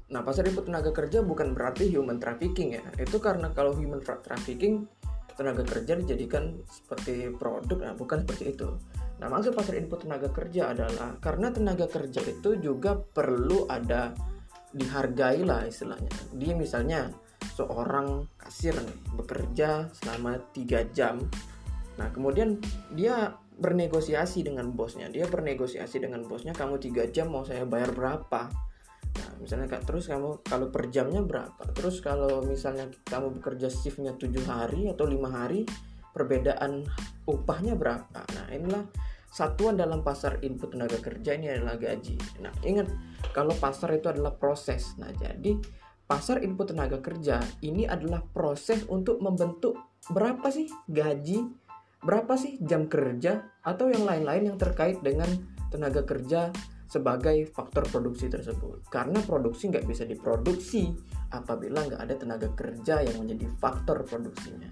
Nah, 0.05 0.21
pasar 0.21 0.45
input 0.45 0.69
tenaga 0.69 0.93
kerja 0.93 1.25
bukan 1.25 1.57
berarti 1.57 1.89
human 1.89 2.21
trafficking 2.21 2.77
ya. 2.77 2.83
Itu 3.01 3.17
karena 3.17 3.49
kalau 3.51 3.73
human 3.73 4.01
trafficking 4.01 4.85
tenaga 5.35 5.67
kerja 5.67 5.99
dijadikan 5.99 6.63
seperti 6.69 7.27
produk, 7.35 7.91
nah 7.91 7.93
bukan 7.93 8.23
seperti 8.23 8.55
itu. 8.55 8.69
Nah, 9.19 9.27
maksud 9.27 9.51
pasar 9.51 9.75
input 9.75 10.07
tenaga 10.07 10.31
kerja 10.31 10.71
adalah 10.71 11.19
karena 11.19 11.51
tenaga 11.51 11.87
kerja 11.91 12.23
itu 12.23 12.55
juga 12.59 12.95
perlu 12.95 13.67
ada 13.67 14.15
dihargai 14.71 15.43
lah 15.43 15.63
istilahnya. 15.67 16.11
Dia 16.35 16.53
misalnya 16.55 17.11
seorang 17.55 18.27
kasir 18.35 18.75
bekerja 19.15 19.87
selama 19.91 20.39
tiga 20.51 20.83
jam. 20.91 21.19
Nah, 21.95 22.11
kemudian 22.11 22.59
dia 22.91 23.35
bernegosiasi 23.55 24.43
dengan 24.43 24.71
bosnya. 24.75 25.07
Dia 25.07 25.25
bernegosiasi 25.31 26.03
dengan 26.03 26.23
bosnya, 26.27 26.51
kamu 26.51 26.79
tiga 26.79 27.07
jam 27.07 27.31
mau 27.31 27.47
saya 27.47 27.63
bayar 27.63 27.95
berapa? 27.95 28.51
Nah, 29.15 29.29
misalnya 29.39 29.71
kak 29.71 29.87
terus 29.87 30.11
kamu 30.11 30.43
kalau 30.43 30.67
per 30.67 30.91
jamnya 30.91 31.23
berapa? 31.23 31.63
Terus 31.71 32.03
kalau 32.03 32.43
misalnya 32.43 32.91
kamu 33.07 33.39
bekerja 33.39 33.71
shiftnya 33.71 34.11
tujuh 34.19 34.43
hari 34.43 34.91
atau 34.91 35.07
lima 35.07 35.31
hari, 35.31 35.63
perbedaan 36.11 36.83
upahnya 37.23 37.79
berapa? 37.79 38.27
Nah, 38.27 38.47
inilah 38.51 38.83
satuan 39.31 39.79
dalam 39.79 40.03
pasar 40.03 40.39
input 40.43 40.75
tenaga 40.75 40.99
kerja 40.99 41.35
ini 41.35 41.51
adalah 41.51 41.79
gaji. 41.79 42.15
Nah, 42.43 42.51
ingat 42.63 42.91
kalau 43.31 43.55
pasar 43.55 43.95
itu 43.95 44.11
adalah 44.11 44.35
proses. 44.35 44.95
Nah, 44.99 45.11
jadi 45.15 45.55
pasar 46.07 46.43
input 46.43 46.75
tenaga 46.75 46.99
kerja 46.99 47.39
ini 47.63 47.87
adalah 47.87 48.19
proses 48.19 48.83
untuk 48.91 49.23
membentuk 49.23 49.79
berapa 50.11 50.47
sih 50.51 50.67
gaji, 50.91 51.64
berapa 52.05 52.37
sih 52.37 52.61
jam 52.61 52.85
kerja 52.85 53.41
atau 53.65 53.89
yang 53.89 54.05
lain-lain 54.05 54.53
yang 54.53 54.57
terkait 54.61 55.01
dengan 55.01 55.27
tenaga 55.73 56.05
kerja 56.05 56.53
sebagai 56.85 57.49
faktor 57.49 57.83
produksi 57.89 58.29
tersebut. 58.29 58.85
Karena 58.87 59.19
produksi 59.25 59.73
nggak 59.73 59.89
bisa 59.89 60.05
diproduksi 60.05 60.93
apabila 61.33 61.81
nggak 61.83 61.99
ada 61.99 62.15
tenaga 62.15 62.49
kerja 62.53 63.01
yang 63.01 63.25
menjadi 63.25 63.49
faktor 63.57 64.05
produksinya. 64.05 64.69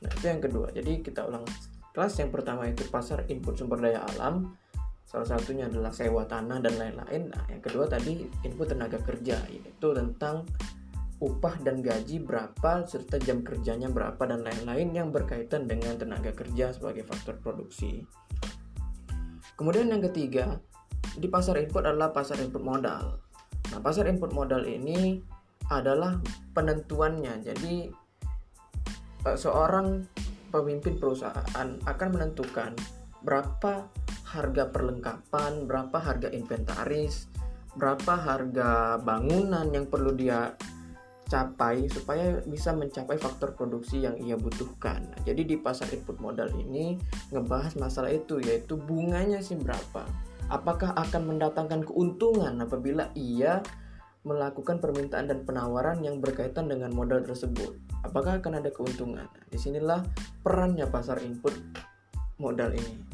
Nah 0.00 0.10
itu 0.14 0.24
yang 0.30 0.40
kedua. 0.40 0.70
Jadi 0.70 1.02
kita 1.02 1.26
ulang 1.26 1.44
kelas 1.92 2.14
yang 2.22 2.30
pertama 2.30 2.70
itu 2.70 2.86
pasar 2.88 3.26
input 3.26 3.58
sumber 3.58 3.82
daya 3.82 4.06
alam. 4.14 4.54
Salah 5.04 5.36
satunya 5.36 5.68
adalah 5.68 5.92
sewa 5.92 6.24
tanah 6.24 6.58
dan 6.62 6.74
lain-lain. 6.78 7.34
Nah 7.34 7.44
yang 7.50 7.60
kedua 7.60 7.90
tadi 7.90 8.24
input 8.46 8.70
tenaga 8.70 9.02
kerja 9.02 9.42
yaitu 9.50 9.88
tentang 9.90 10.46
upah 11.22 11.62
dan 11.62 11.78
gaji 11.78 12.22
berapa 12.22 12.82
serta 12.84 13.22
jam 13.22 13.46
kerjanya 13.46 13.86
berapa 13.86 14.18
dan 14.26 14.42
lain-lain 14.42 14.90
yang 14.90 15.08
berkaitan 15.14 15.70
dengan 15.70 15.94
tenaga 15.94 16.34
kerja 16.34 16.74
sebagai 16.74 17.06
faktor 17.06 17.38
produksi. 17.38 18.02
Kemudian 19.54 19.86
yang 19.94 20.02
ketiga, 20.10 20.58
di 21.14 21.30
pasar 21.30 21.62
input 21.62 21.86
adalah 21.86 22.10
pasar 22.10 22.42
input 22.42 22.62
modal. 22.62 23.22
Nah, 23.70 23.78
pasar 23.78 24.10
input 24.10 24.34
modal 24.34 24.66
ini 24.66 25.22
adalah 25.70 26.18
penentuannya. 26.52 27.40
Jadi 27.46 27.74
eh, 29.24 29.38
seorang 29.38 30.02
pemimpin 30.50 30.98
perusahaan 30.98 31.68
akan 31.86 32.08
menentukan 32.10 32.74
berapa 33.22 33.86
harga 34.34 34.64
perlengkapan, 34.74 35.70
berapa 35.70 35.96
harga 36.02 36.28
inventaris, 36.34 37.30
berapa 37.78 38.14
harga 38.14 38.98
bangunan 39.02 39.66
yang 39.70 39.86
perlu 39.86 40.14
dia 40.14 40.54
capai 41.34 41.90
supaya 41.90 42.38
bisa 42.46 42.70
mencapai 42.70 43.18
faktor 43.18 43.58
produksi 43.58 44.06
yang 44.06 44.14
ia 44.22 44.38
butuhkan. 44.38 45.10
Nah, 45.10 45.18
jadi 45.26 45.42
di 45.42 45.58
pasar 45.58 45.90
input 45.90 46.22
modal 46.22 46.46
ini 46.54 46.94
ngebahas 47.34 47.74
masalah 47.74 48.14
itu 48.14 48.38
yaitu 48.38 48.78
bunganya 48.78 49.42
sih 49.42 49.58
berapa 49.58 50.06
apakah 50.52 50.92
akan 50.94 51.34
mendatangkan 51.34 51.82
keuntungan 51.82 52.54
apabila 52.60 53.08
ia 53.16 53.64
melakukan 54.24 54.80
permintaan 54.80 55.28
dan 55.28 55.44
penawaran 55.44 56.00
yang 56.00 56.16
berkaitan 56.16 56.64
dengan 56.64 56.88
modal 56.96 57.20
tersebut. 57.20 57.76
Apakah 58.00 58.40
akan 58.40 58.64
ada 58.64 58.72
keuntungan? 58.72 59.28
Nah, 59.28 59.46
di 59.52 59.58
sinilah 59.60 60.00
perannya 60.40 60.88
pasar 60.88 61.20
input 61.20 61.52
modal 62.40 62.72
ini. 62.72 63.04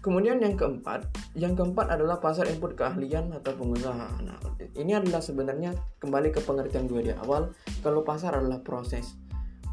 Kemudian 0.00 0.40
yang 0.40 0.56
keempat, 0.56 1.04
yang 1.36 1.52
keempat 1.52 1.92
adalah 1.92 2.16
pasar 2.16 2.48
input 2.48 2.72
keahlian 2.72 3.28
atau 3.36 3.52
pengusaha. 3.52 4.08
Nah, 4.24 4.40
ini 4.78 4.92
adalah 4.94 5.18
sebenarnya 5.18 5.74
kembali 5.98 6.30
ke 6.30 6.40
pengertian 6.44 6.86
gue 6.86 7.10
di 7.10 7.12
awal, 7.14 7.50
kalau 7.82 8.06
pasar 8.06 8.38
adalah 8.38 8.62
proses. 8.62 9.18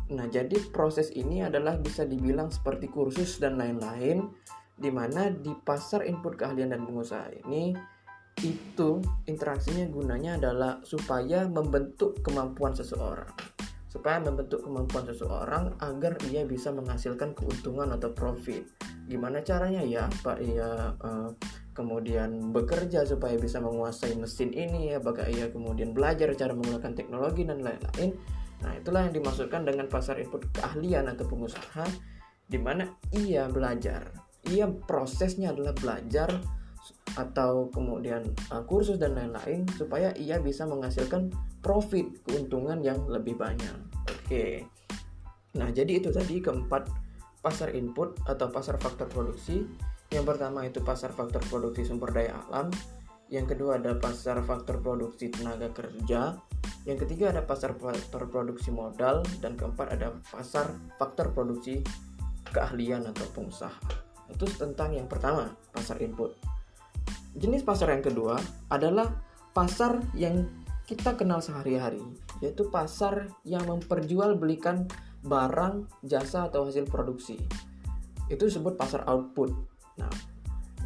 Nah, 0.07 0.25
jadi 0.31 0.55
proses 0.71 1.11
ini 1.11 1.43
adalah 1.43 1.75
bisa 1.75 2.07
dibilang 2.07 2.47
seperti 2.47 2.87
kursus 2.87 3.43
dan 3.43 3.59
lain-lain 3.59 4.31
di 4.77 4.93
mana 4.93 5.33
di 5.33 5.51
pasar 5.51 6.05
input 6.05 6.37
keahlian 6.37 6.71
dan 6.71 6.85
pengusaha 6.85 7.33
ini 7.43 7.73
itu 8.45 9.01
interaksinya 9.25 9.89
gunanya 9.89 10.37
adalah 10.37 10.77
supaya 10.85 11.49
membentuk 11.49 12.21
kemampuan 12.21 12.77
seseorang. 12.77 13.33
Supaya 13.89 14.21
membentuk 14.21 14.61
kemampuan 14.61 15.09
seseorang 15.09 15.73
agar 15.81 16.21
ia 16.29 16.45
bisa 16.45 16.69
menghasilkan 16.69 17.33
keuntungan 17.33 17.89
atau 17.97 18.13
profit. 18.13 18.69
Gimana 19.09 19.41
caranya? 19.41 19.81
Ya 19.81 20.05
pak 20.21 20.37
ia 20.37 20.93
uh, 21.01 21.33
kemudian 21.77 22.49
bekerja 22.49 23.05
supaya 23.05 23.37
bisa 23.37 23.61
menguasai 23.61 24.17
mesin 24.17 24.49
ini 24.49 24.97
apakah 24.97 25.29
ia 25.29 25.53
kemudian 25.53 25.93
belajar 25.93 26.33
cara 26.33 26.57
menggunakan 26.57 26.97
teknologi 26.97 27.45
dan 27.45 27.61
lain-lain 27.61 28.17
nah 28.65 28.73
itulah 28.73 29.05
yang 29.05 29.13
dimaksudkan 29.13 29.61
dengan 29.69 29.85
pasar 29.85 30.17
input 30.17 30.49
keahlian 30.57 31.05
atau 31.05 31.29
pengusaha 31.29 31.85
di 32.49 32.57
mana 32.57 32.89
ia 33.13 33.45
belajar 33.45 34.09
ia 34.49 34.65
prosesnya 34.65 35.53
adalah 35.53 35.77
belajar 35.77 36.41
atau 37.17 37.67
kemudian 37.73 38.23
uh, 38.53 38.63
kursus 38.63 39.01
dan 39.01 39.17
lain-lain 39.17 39.65
supaya 39.75 40.13
ia 40.15 40.37
bisa 40.37 40.63
menghasilkan 40.69 41.33
profit 41.59 42.05
keuntungan 42.23 42.79
yang 42.85 43.01
lebih 43.09 43.35
banyak. 43.35 43.75
Oke. 44.07 44.63
Nah, 45.57 45.73
jadi 45.73 45.97
itu 45.97 46.13
tadi 46.13 46.39
keempat 46.39 46.87
pasar 47.41 47.73
input 47.73 48.21
atau 48.29 48.47
pasar 48.53 48.77
faktor 48.77 49.09
produksi. 49.09 49.65
Yang 50.11 50.25
pertama 50.35 50.63
itu 50.63 50.79
pasar 50.79 51.11
faktor 51.11 51.43
produksi 51.51 51.83
sumber 51.83 52.15
daya 52.15 52.39
alam. 52.47 52.71
Yang 53.27 53.55
kedua 53.55 53.75
ada 53.75 53.91
pasar 53.99 54.39
faktor 54.47 54.79
produksi 54.79 55.27
tenaga 55.27 55.67
kerja. 55.75 56.39
Yang 56.87 57.03
ketiga 57.03 57.35
ada 57.35 57.43
pasar 57.43 57.75
faktor 57.75 58.31
produksi 58.31 58.71
modal 58.71 59.19
dan 59.43 59.59
keempat 59.59 59.99
ada 59.99 60.15
pasar 60.31 60.71
faktor 60.95 61.35
produksi 61.35 61.83
keahlian 62.47 63.03
atau 63.03 63.27
pengusaha. 63.35 63.75
Itu 64.31 64.47
tentang 64.55 64.95
yang 64.95 65.11
pertama, 65.11 65.51
pasar 65.75 65.99
input. 65.99 66.35
Jenis 67.35 67.67
pasar 67.67 67.91
yang 67.91 68.03
kedua 68.03 68.39
adalah 68.71 69.11
pasar 69.51 69.99
yang 70.15 70.47
kita 70.87 71.19
kenal 71.19 71.43
sehari-hari, 71.43 71.99
yaitu 72.39 72.71
pasar 72.71 73.27
yang 73.43 73.67
memperjualbelikan 73.67 74.87
barang, 75.27 75.91
jasa 76.07 76.47
atau 76.47 76.71
hasil 76.71 76.87
produksi. 76.87 77.35
Itu 78.31 78.47
disebut 78.47 78.79
pasar 78.79 79.03
output. 79.03 79.51
Nah, 79.97 80.11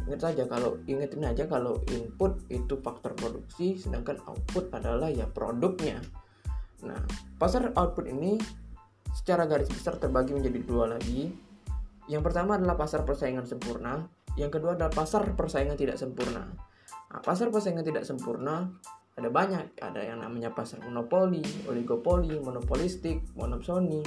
ingat 0.08 0.20
saja 0.20 0.44
kalau 0.48 0.80
ingetin 0.88 1.22
aja 1.24 1.44
kalau 1.46 1.80
input 1.88 2.42
itu 2.48 2.74
faktor 2.80 3.14
produksi, 3.14 3.78
sedangkan 3.78 4.18
output 4.26 4.72
adalah 4.74 5.08
ya 5.08 5.28
produknya. 5.28 6.02
Nah, 6.82 6.98
pasar 7.38 7.70
output 7.76 8.10
ini 8.10 8.40
secara 9.12 9.44
garis 9.46 9.68
besar 9.68 10.00
terbagi 10.00 10.34
menjadi 10.34 10.60
dua 10.64 10.96
lagi, 10.96 11.30
yang 12.10 12.24
pertama 12.24 12.58
adalah 12.58 12.74
pasar 12.74 13.06
persaingan 13.06 13.46
sempurna, 13.46 14.08
yang 14.34 14.50
kedua 14.50 14.74
adalah 14.74 14.90
pasar 14.90 15.36
persaingan 15.38 15.78
tidak 15.78 16.00
sempurna. 16.00 16.50
Nah, 17.12 17.20
pasar 17.20 17.52
persaingan 17.52 17.84
tidak 17.84 18.08
sempurna 18.08 18.72
ada 19.12 19.28
banyak, 19.28 19.76
ada 19.84 20.00
yang 20.00 20.24
namanya 20.24 20.56
pasar 20.56 20.80
monopoli, 20.80 21.44
oligopoli, 21.68 22.40
monopolistik, 22.40 23.20
monopsoni, 23.36 24.00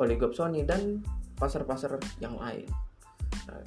oligopsoni 0.00 0.64
dan 0.64 1.04
pasar-pasar 1.36 2.00
yang 2.18 2.40
lain. 2.40 2.64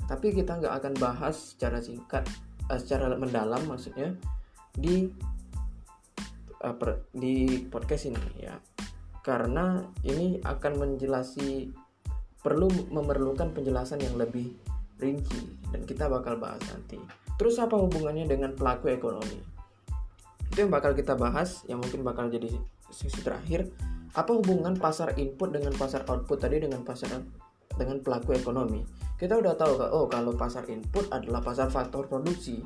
Tapi 0.08 0.34
kita 0.36 0.60
nggak 0.60 0.74
akan 0.82 0.94
bahas 1.00 1.56
secara 1.56 1.82
singkat, 1.82 2.26
uh, 2.70 2.80
secara 2.80 3.12
mendalam 3.16 3.62
maksudnya 3.68 4.14
di 4.72 5.10
uh, 6.64 6.76
per, 6.76 7.08
di 7.12 7.66
podcast 7.68 8.08
ini 8.12 8.20
ya, 8.40 8.56
karena 9.26 9.84
ini 10.08 10.40
akan 10.42 10.74
menjelasi 10.80 11.72
perlu 12.42 12.68
memerlukan 12.90 13.54
penjelasan 13.54 14.02
yang 14.02 14.18
lebih 14.18 14.54
rinci 14.98 15.58
dan 15.70 15.86
kita 15.86 16.10
bakal 16.10 16.38
bahas 16.38 16.62
nanti. 16.70 16.98
Terus 17.38 17.58
apa 17.58 17.74
hubungannya 17.74 18.30
dengan 18.30 18.54
pelaku 18.54 18.94
ekonomi? 18.94 19.42
Itu 20.52 20.68
yang 20.68 20.74
bakal 20.74 20.94
kita 20.94 21.18
bahas, 21.18 21.66
yang 21.66 21.82
mungkin 21.82 22.06
bakal 22.06 22.30
jadi 22.30 22.50
sesi 22.92 23.24
terakhir. 23.24 23.72
Apa 24.12 24.36
hubungan 24.36 24.76
pasar 24.76 25.16
input 25.16 25.56
dengan 25.56 25.72
pasar 25.74 26.04
output 26.06 26.38
tadi 26.44 26.60
dengan 26.60 26.84
pasar 26.84 27.24
dengan 27.82 27.98
pelaku 28.06 28.38
ekonomi? 28.38 28.86
Kita 29.18 29.38
udah 29.38 29.54
tahu 29.58 29.82
oh 29.82 30.06
kalau 30.06 30.38
pasar 30.38 30.70
input 30.70 31.10
adalah 31.10 31.42
pasar 31.42 31.70
faktor 31.70 32.06
produksi 32.06 32.62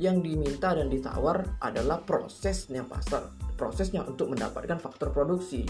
yang 0.00 0.24
diminta 0.24 0.72
dan 0.72 0.88
ditawar 0.88 1.44
adalah 1.60 2.00
prosesnya 2.00 2.86
pasar, 2.88 3.28
prosesnya 3.58 4.00
untuk 4.08 4.32
mendapatkan 4.32 4.80
faktor 4.80 5.12
produksi. 5.12 5.68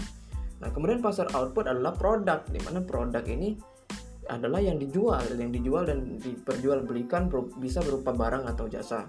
Nah, 0.63 0.71
kemudian 0.71 1.03
pasar 1.03 1.27
output 1.35 1.67
adalah 1.67 1.91
produk, 1.91 2.45
di 2.47 2.61
mana 2.63 2.79
produk 2.79 3.25
ini 3.27 3.59
adalah 4.31 4.63
yang 4.63 4.79
dijual, 4.79 5.19
yang 5.35 5.51
dijual 5.51 5.83
dan 5.83 6.21
diperjualbelikan 6.21 7.27
bisa 7.59 7.83
berupa 7.83 8.15
barang 8.15 8.47
atau 8.47 8.71
jasa. 8.71 9.03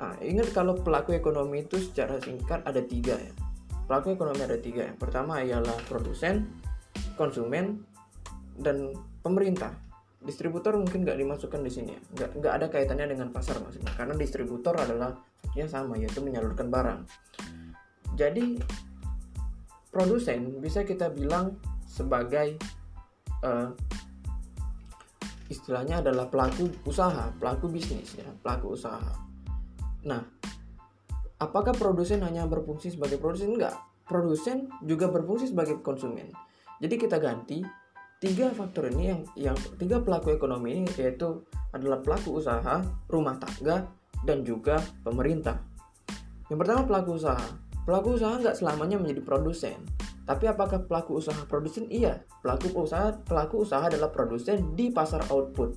Nah, 0.00 0.16
ingat 0.24 0.50
kalau 0.56 0.80
pelaku 0.80 1.12
ekonomi 1.12 1.68
itu 1.68 1.78
secara 1.78 2.16
singkat 2.18 2.64
ada 2.64 2.80
tiga 2.80 3.14
ya. 3.20 3.34
Pelaku 3.84 4.16
ekonomi 4.16 4.40
ada 4.40 4.56
tiga. 4.56 4.88
Yang 4.88 4.98
pertama 4.98 5.44
ialah 5.44 5.76
produsen, 5.86 6.48
konsumen, 7.20 7.84
dan 8.58 8.92
pemerintah. 9.24 9.72
Distributor 10.22 10.78
mungkin 10.78 11.02
nggak 11.02 11.18
dimasukkan 11.18 11.60
di 11.66 11.70
sini 11.72 11.90
ya. 11.98 12.00
Nggak, 12.14 12.30
nggak 12.38 12.52
ada 12.54 12.66
kaitannya 12.70 13.06
dengan 13.10 13.28
pasar 13.34 13.58
maksudnya. 13.58 13.90
Karena 13.94 14.14
distributor 14.14 14.78
adalah 14.78 15.18
fungsinya 15.42 15.68
sama 15.68 15.98
yaitu 15.98 16.22
menyalurkan 16.22 16.70
barang. 16.70 17.00
Jadi 18.14 18.56
produsen 19.92 20.62
bisa 20.64 20.86
kita 20.86 21.12
bilang 21.12 21.60
sebagai 21.84 22.56
uh, 23.44 23.68
istilahnya 25.52 26.00
adalah 26.00 26.32
pelaku 26.32 26.72
usaha, 26.88 27.28
pelaku 27.36 27.68
bisnis 27.68 28.16
ya, 28.16 28.24
pelaku 28.40 28.72
usaha. 28.72 29.12
Nah, 30.08 30.24
apakah 31.36 31.76
produsen 31.76 32.24
hanya 32.24 32.48
berfungsi 32.48 32.96
sebagai 32.96 33.20
produsen? 33.20 33.52
Enggak. 33.52 33.76
Produsen 34.08 34.72
juga 34.82 35.12
berfungsi 35.12 35.52
sebagai 35.52 35.84
konsumen. 35.84 36.32
Jadi 36.80 36.94
kita 36.96 37.20
ganti 37.20 37.60
tiga 38.22 38.54
faktor 38.54 38.86
ini 38.94 39.10
yang 39.10 39.20
yang 39.34 39.58
tiga 39.82 39.98
pelaku 39.98 40.30
ekonomi 40.38 40.78
ini 40.78 40.90
yaitu 40.94 41.42
adalah 41.74 41.98
pelaku 41.98 42.38
usaha, 42.38 42.78
rumah 43.10 43.34
tangga, 43.42 43.90
dan 44.22 44.46
juga 44.46 44.78
pemerintah. 45.02 45.58
Yang 46.46 46.58
pertama 46.62 46.82
pelaku 46.86 47.18
usaha. 47.18 47.42
Pelaku 47.82 48.14
usaha 48.14 48.38
nggak 48.38 48.54
selamanya 48.62 48.94
menjadi 49.02 49.26
produsen, 49.26 49.82
tapi 50.22 50.46
apakah 50.46 50.86
pelaku 50.86 51.18
usaha 51.18 51.42
produsen? 51.50 51.90
Iya, 51.90 52.22
pelaku 52.46 52.70
usaha 52.78 53.10
pelaku 53.26 53.66
usaha 53.66 53.90
adalah 53.90 54.14
produsen 54.14 54.78
di 54.78 54.94
pasar 54.94 55.26
output. 55.34 55.74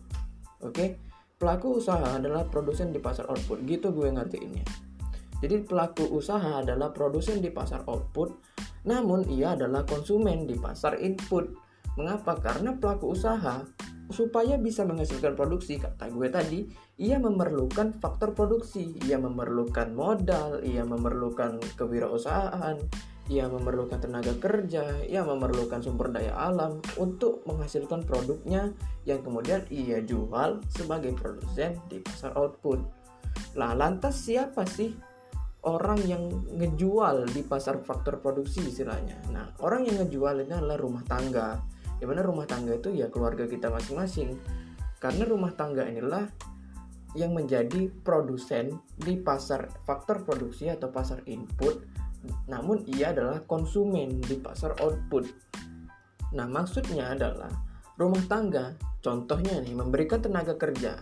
Oke, 0.62 1.02
pelaku 1.42 1.82
usaha 1.82 2.22
adalah 2.22 2.46
produsen 2.46 2.94
di 2.94 3.02
pasar 3.02 3.26
output. 3.26 3.66
Gitu 3.66 3.90
gue 3.90 4.06
ngertiinnya. 4.06 4.62
Jadi 5.42 5.66
pelaku 5.66 6.06
usaha 6.14 6.62
adalah 6.62 6.94
produsen 6.94 7.42
di 7.42 7.50
pasar 7.50 7.90
output, 7.90 8.38
namun 8.86 9.26
ia 9.34 9.58
adalah 9.58 9.82
konsumen 9.82 10.46
di 10.46 10.54
pasar 10.62 11.02
input. 11.02 11.65
Mengapa? 11.96 12.38
Karena 12.40 12.76
pelaku 12.76 13.16
usaha 13.16 13.64
supaya 14.14 14.62
bisa 14.62 14.86
menghasilkan 14.86 15.34
produksi 15.34 15.82
kata 15.82 16.14
gue 16.14 16.30
tadi 16.30 16.70
ia 17.02 17.18
memerlukan 17.18 17.98
faktor 17.98 18.38
produksi 18.38 18.94
ia 19.02 19.18
memerlukan 19.18 19.98
modal 19.98 20.62
ia 20.62 20.86
memerlukan 20.86 21.58
kewirausahaan 21.74 22.78
ia 23.26 23.50
memerlukan 23.50 23.98
tenaga 23.98 24.38
kerja, 24.38 25.02
ia 25.02 25.26
memerlukan 25.26 25.82
sumber 25.82 26.14
daya 26.14 26.38
alam 26.38 26.78
untuk 27.02 27.42
menghasilkan 27.50 28.06
produknya 28.06 28.70
yang 29.10 29.26
kemudian 29.26 29.66
ia 29.74 29.98
jual 30.06 30.62
sebagai 30.70 31.18
produsen 31.18 31.82
di 31.90 31.98
pasar 32.06 32.38
output. 32.38 32.86
Lah, 33.58 33.74
lantas 33.74 34.22
siapa 34.22 34.70
sih 34.70 34.94
orang 35.66 36.06
yang 36.06 36.30
ngejual 36.54 37.34
di 37.34 37.42
pasar 37.42 37.82
faktor 37.82 38.22
produksi 38.22 38.62
istilahnya? 38.62 39.18
Nah, 39.34 39.58
orang 39.66 39.90
yang 39.90 40.06
ngejual 40.06 40.46
ini 40.46 40.54
adalah 40.54 40.78
rumah 40.78 41.02
tangga. 41.10 41.58
Di 41.98 42.06
mana 42.08 42.22
rumah 42.24 42.46
tangga 42.46 42.76
itu 42.76 42.92
ya 42.92 43.08
keluarga 43.08 43.48
kita 43.48 43.72
masing-masing. 43.72 44.36
Karena 45.00 45.24
rumah 45.28 45.54
tangga 45.54 45.86
inilah 45.86 46.28
yang 47.16 47.32
menjadi 47.32 47.88
produsen 48.04 48.76
di 49.00 49.16
pasar 49.16 49.72
faktor 49.88 50.28
produksi 50.28 50.68
atau 50.68 50.92
pasar 50.92 51.24
input 51.32 51.96
namun 52.50 52.86
ia 52.90 53.14
adalah 53.14 53.42
konsumen 53.46 54.22
di 54.22 54.38
pasar 54.38 54.78
output. 54.82 55.26
Nah, 56.34 56.48
maksudnya 56.50 57.14
adalah 57.14 57.52
rumah 57.96 58.22
tangga, 58.26 58.76
contohnya 59.00 59.62
nih, 59.62 59.76
memberikan 59.78 60.20
tenaga 60.20 60.58
kerja 60.58 60.98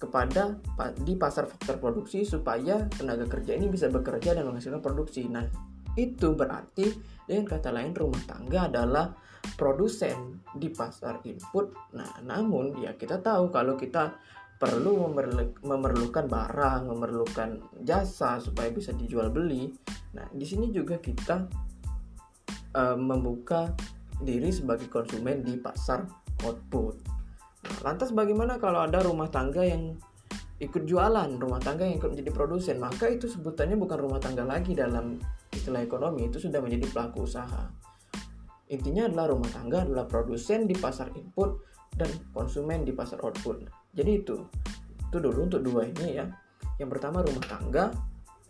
kepada 0.00 0.56
di 1.04 1.12
pasar 1.14 1.44
faktor 1.44 1.76
produksi 1.76 2.24
supaya 2.24 2.88
tenaga 2.88 3.28
kerja 3.28 3.52
ini 3.52 3.68
bisa 3.68 3.92
bekerja 3.92 4.32
dan 4.32 4.48
menghasilkan 4.48 4.80
produksi. 4.80 5.28
Nah, 5.28 5.44
itu 5.98 6.32
berarti 6.32 6.86
dengan 7.26 7.44
kata 7.46 7.70
lain 7.74 7.92
rumah 7.92 8.22
tangga 8.24 8.70
adalah 8.70 9.12
produsen 9.56 10.40
di 10.56 10.72
pasar 10.72 11.20
input. 11.24 11.72
Nah, 11.96 12.20
namun 12.24 12.76
ya 12.80 12.96
kita 12.96 13.20
tahu 13.20 13.52
kalau 13.52 13.76
kita 13.76 14.16
perlu 14.60 15.08
memerlukan 15.64 16.28
barang, 16.28 16.92
memerlukan 16.92 17.80
jasa 17.80 18.36
supaya 18.36 18.68
bisa 18.68 18.92
dijual 18.92 19.32
beli. 19.32 19.72
Nah, 20.12 20.28
di 20.28 20.44
sini 20.44 20.68
juga 20.68 21.00
kita 21.00 21.48
uh, 22.76 22.96
membuka 23.00 23.72
diri 24.20 24.52
sebagai 24.52 24.92
konsumen 24.92 25.40
di 25.40 25.56
pasar 25.56 26.04
output. 26.44 27.00
Nah, 27.64 27.76
lantas 27.88 28.12
bagaimana 28.12 28.60
kalau 28.60 28.84
ada 28.84 29.00
rumah 29.00 29.32
tangga 29.32 29.64
yang 29.64 29.96
ikut 30.60 30.84
jualan, 30.84 31.40
rumah 31.40 31.56
tangga 31.56 31.88
yang 31.88 31.96
ikut 31.96 32.12
menjadi 32.12 32.30
produsen, 32.36 32.76
maka 32.76 33.08
itu 33.08 33.32
sebutannya 33.32 33.80
bukan 33.80 33.96
rumah 33.96 34.20
tangga 34.20 34.44
lagi 34.44 34.76
dalam 34.76 35.16
istilah 35.56 35.80
ekonomi, 35.80 36.28
itu 36.28 36.36
sudah 36.36 36.60
menjadi 36.60 36.84
pelaku 36.92 37.24
usaha. 37.24 37.72
Intinya 38.70 39.10
adalah 39.10 39.34
rumah 39.34 39.50
tangga 39.50 39.82
adalah 39.82 40.06
produsen 40.06 40.70
di 40.70 40.78
pasar 40.78 41.10
input 41.18 41.58
dan 41.98 42.06
konsumen 42.30 42.86
di 42.86 42.94
pasar 42.94 43.18
output. 43.26 43.66
Jadi 43.90 44.10
itu 44.14 44.38
itu 45.10 45.18
dulu 45.18 45.50
untuk 45.50 45.66
dua 45.66 45.90
ini 45.90 46.22
ya. 46.22 46.26
Yang 46.78 46.90
pertama 46.96 47.26
rumah 47.26 47.42
tangga 47.50 47.90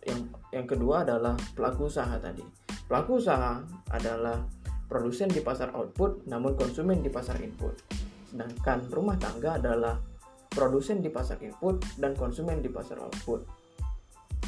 yang 0.05 0.29
yang 0.53 0.69
kedua 0.69 1.01
adalah 1.01 1.33
pelaku 1.57 1.89
usaha 1.89 2.13
tadi. 2.21 2.45
Pelaku 2.85 3.17
usaha 3.17 3.65
adalah 3.89 4.45
produsen 4.85 5.25
di 5.33 5.41
pasar 5.41 5.73
output 5.73 6.29
namun 6.29 6.53
konsumen 6.53 7.01
di 7.01 7.09
pasar 7.09 7.41
input. 7.41 7.73
Sedangkan 8.29 8.85
rumah 8.93 9.17
tangga 9.17 9.57
adalah 9.57 9.97
produsen 10.53 11.01
di 11.01 11.09
pasar 11.09 11.41
input 11.41 11.81
dan 11.97 12.13
konsumen 12.13 12.61
di 12.61 12.69
pasar 12.69 13.01
output. 13.01 13.41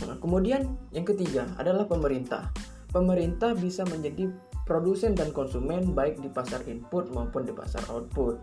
Nah, 0.05 0.19
kemudian 0.21 0.69
yang 0.93 1.07
ketiga 1.07 1.49
adalah 1.57 1.89
pemerintah. 1.89 2.53
Pemerintah 2.93 3.57
bisa 3.57 3.81
menjadi 3.89 4.29
produsen 4.63 5.11
dan 5.13 5.35
konsumen 5.35 5.91
baik 5.91 6.23
di 6.23 6.31
pasar 6.31 6.63
input 6.67 7.11
maupun 7.11 7.43
di 7.43 7.51
pasar 7.51 7.83
output. 7.91 8.39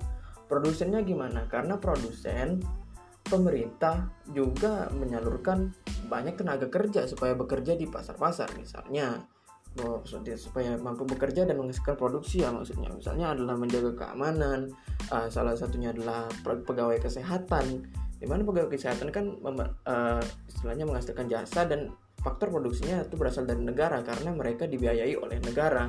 Produsennya 0.46 1.00
gimana? 1.00 1.48
Karena 1.48 1.80
produsen 1.80 2.60
pemerintah 3.24 4.10
juga 4.34 4.90
menyalurkan 4.92 5.72
banyak 6.10 6.34
tenaga 6.40 6.66
kerja 6.66 7.06
supaya 7.06 7.32
bekerja 7.32 7.78
di 7.78 7.88
pasar-pasar 7.88 8.52
misalnya. 8.58 9.24
Bahwa 9.70 10.02
supaya 10.34 10.74
mampu 10.82 11.06
bekerja 11.06 11.46
dan 11.46 11.54
menghasilkan 11.54 11.94
produksi 11.94 12.42
ya 12.42 12.50
maksudnya. 12.50 12.90
Misalnya 12.90 13.38
adalah 13.38 13.54
menjaga 13.54 13.94
keamanan 13.94 14.74
uh, 15.14 15.30
salah 15.30 15.54
satunya 15.54 15.94
adalah 15.94 16.26
pegawai 16.42 16.98
kesehatan. 16.98 17.86
Di 18.18 18.26
mana 18.26 18.42
pegawai 18.42 18.68
kesehatan 18.68 19.14
kan 19.14 19.38
uh, 19.40 20.20
istilahnya 20.50 20.84
menghasilkan 20.84 21.30
jasa 21.30 21.64
dan 21.70 21.94
faktor 22.20 22.52
produksinya 22.52 23.00
itu 23.00 23.16
berasal 23.16 23.48
dari 23.48 23.64
negara 23.64 24.04
karena 24.04 24.34
mereka 24.36 24.68
dibiayai 24.68 25.16
oleh 25.16 25.40
negara 25.40 25.88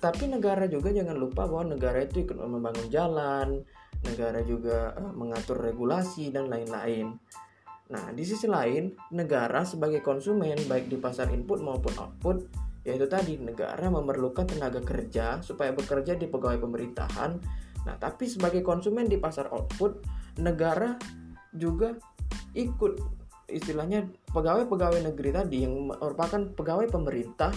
tapi 0.00 0.26
negara 0.26 0.64
juga 0.66 0.90
jangan 0.90 1.14
lupa 1.14 1.44
bahwa 1.44 1.76
negara 1.76 2.02
itu 2.02 2.24
ikut 2.24 2.34
membangun 2.40 2.88
jalan 2.88 3.60
negara 4.04 4.40
juga 4.40 4.96
uh, 4.96 5.12
mengatur 5.12 5.60
regulasi 5.60 6.32
dan 6.32 6.48
lain-lain. 6.48 7.16
Nah, 7.90 8.14
di 8.14 8.22
sisi 8.22 8.46
lain, 8.46 8.94
negara 9.10 9.66
sebagai 9.66 9.98
konsumen 10.00 10.56
baik 10.70 10.86
di 10.86 10.96
pasar 10.96 11.28
input 11.34 11.58
maupun 11.58 11.92
output, 11.98 12.46
yaitu 12.86 13.10
tadi 13.10 13.34
negara 13.36 13.90
memerlukan 13.90 14.46
tenaga 14.46 14.78
kerja 14.80 15.42
supaya 15.42 15.74
bekerja 15.74 16.14
di 16.14 16.30
pegawai 16.30 16.62
pemerintahan. 16.62 17.30
Nah, 17.84 17.94
tapi 17.98 18.30
sebagai 18.30 18.62
konsumen 18.62 19.10
di 19.10 19.18
pasar 19.18 19.50
output, 19.50 20.06
negara 20.38 20.94
juga 21.50 21.98
ikut 22.54 23.18
istilahnya 23.50 24.06
pegawai-pegawai 24.30 25.10
negeri 25.10 25.30
tadi 25.34 25.66
yang 25.66 25.90
merupakan 25.90 26.46
pegawai 26.54 26.86
pemerintah 26.86 27.50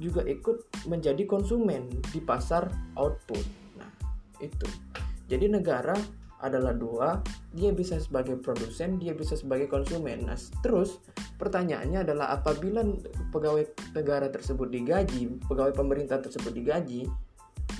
juga 0.00 0.24
ikut 0.24 0.88
menjadi 0.88 1.28
konsumen 1.28 1.92
di 2.10 2.18
pasar 2.24 2.72
output. 2.96 3.44
Nah, 3.76 3.92
itu. 4.40 4.66
Jadi 5.28 5.46
negara 5.52 5.94
adalah 6.40 6.72
dua, 6.72 7.20
dia 7.52 7.68
bisa 7.70 8.00
sebagai 8.00 8.40
produsen, 8.40 8.96
dia 8.96 9.12
bisa 9.12 9.36
sebagai 9.36 9.68
konsumen. 9.68 10.24
Nah, 10.24 10.40
terus 10.64 10.98
pertanyaannya 11.36 12.00
adalah 12.00 12.32
apabila 12.32 12.80
pegawai 13.28 13.92
negara 13.92 14.32
tersebut 14.32 14.72
digaji, 14.72 15.28
pegawai 15.44 15.76
pemerintah 15.76 16.16
tersebut 16.24 16.56
digaji, 16.56 17.04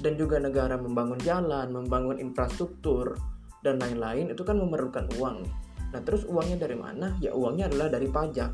dan 0.05 0.21
juga 0.21 0.37
negara 0.37 0.77
membangun 0.77 1.17
jalan, 1.25 1.73
membangun 1.73 2.21
infrastruktur, 2.21 3.17
dan 3.61 3.81
lain-lain, 3.81 4.33
itu 4.33 4.41
kan 4.45 4.57
memerlukan 4.57 5.09
uang. 5.21 5.45
Nah, 5.91 6.01
terus 6.05 6.25
uangnya 6.25 6.61
dari 6.61 6.77
mana? 6.77 7.17
Ya, 7.21 7.33
uangnya 7.37 7.69
adalah 7.69 7.93
dari 7.93 8.09
pajak. 8.09 8.53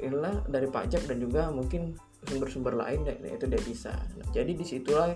Inilah 0.00 0.44
dari 0.48 0.68
pajak 0.68 1.08
dan 1.08 1.16
juga 1.20 1.48
mungkin 1.48 1.96
sumber-sumber 2.26 2.74
lain, 2.76 3.04
yaitu 3.04 3.46
devisa. 3.46 3.94
Nah, 4.16 4.28
jadi 4.32 4.52
di 4.52 4.64
situlah 4.64 5.14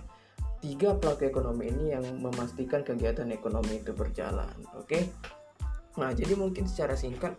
tiga 0.59 0.99
pelaku 0.99 1.31
ekonomi 1.31 1.71
ini 1.71 1.95
yang 1.95 2.05
memastikan 2.19 2.83
kegiatan 2.83 3.31
ekonomi 3.31 3.79
itu 3.79 3.95
berjalan 3.95 4.51
oke 4.75 4.91
okay? 4.91 5.07
nah 5.95 6.11
jadi 6.11 6.35
mungkin 6.35 6.67
secara 6.67 6.99
singkat 6.99 7.35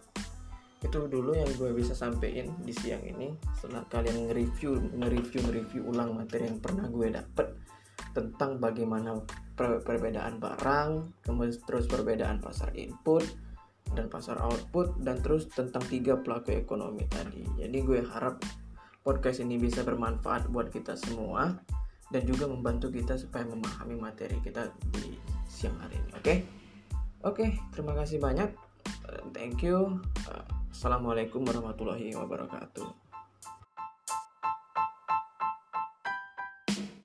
itu 0.79 1.11
dulu 1.11 1.35
yang 1.35 1.51
gue 1.59 1.75
bisa 1.75 1.91
sampaikan 1.91 2.55
di 2.63 2.71
siang 2.71 3.03
ini 3.03 3.35
setelah 3.59 3.83
kalian 3.91 4.31
nge-review 4.31 4.79
nge-review 4.95 5.39
nge-review 5.43 5.81
ulang 5.91 6.15
materi 6.15 6.47
yang 6.47 6.63
pernah 6.63 6.87
gue 6.87 7.11
dapet 7.11 7.47
tentang 8.15 8.57
bagaimana 8.57 9.21
per 9.53 9.83
perbedaan 9.83 10.39
barang, 10.39 11.19
kemudian 11.21 11.61
terus 11.67 11.85
perbedaan 11.85 12.39
pasar 12.39 12.71
input 12.73 13.21
dan 13.91 14.07
pasar 14.07 14.39
output 14.39 14.97
dan 15.03 15.19
terus 15.19 15.51
tentang 15.51 15.83
tiga 15.91 16.17
pelaku 16.17 16.57
ekonomi 16.57 17.05
tadi. 17.05 17.43
Jadi 17.59 17.77
gue 17.83 17.99
harap 18.01 18.39
podcast 19.01 19.39
ini 19.43 19.55
bisa 19.55 19.81
bermanfaat 19.81 20.51
buat 20.51 20.69
kita 20.69 20.95
semua 20.99 21.55
dan 22.09 22.21
juga 22.25 22.49
membantu 22.49 22.89
kita 22.89 23.15
supaya 23.15 23.45
memahami 23.45 23.95
materi 23.95 24.37
kita 24.41 24.73
di 24.93 25.15
siang 25.45 25.77
hari 25.77 25.97
ini. 25.97 26.11
Oke? 26.13 26.23
Okay? 26.23 26.37
Oke, 27.19 27.35
okay, 27.35 27.49
terima 27.75 27.93
kasih 27.99 28.17
banyak. 28.17 28.49
Thank 29.35 29.65
you. 29.65 29.99
Assalamualaikum 30.71 31.43
warahmatullahi 31.43 32.15
wabarakatuh. 32.15 33.08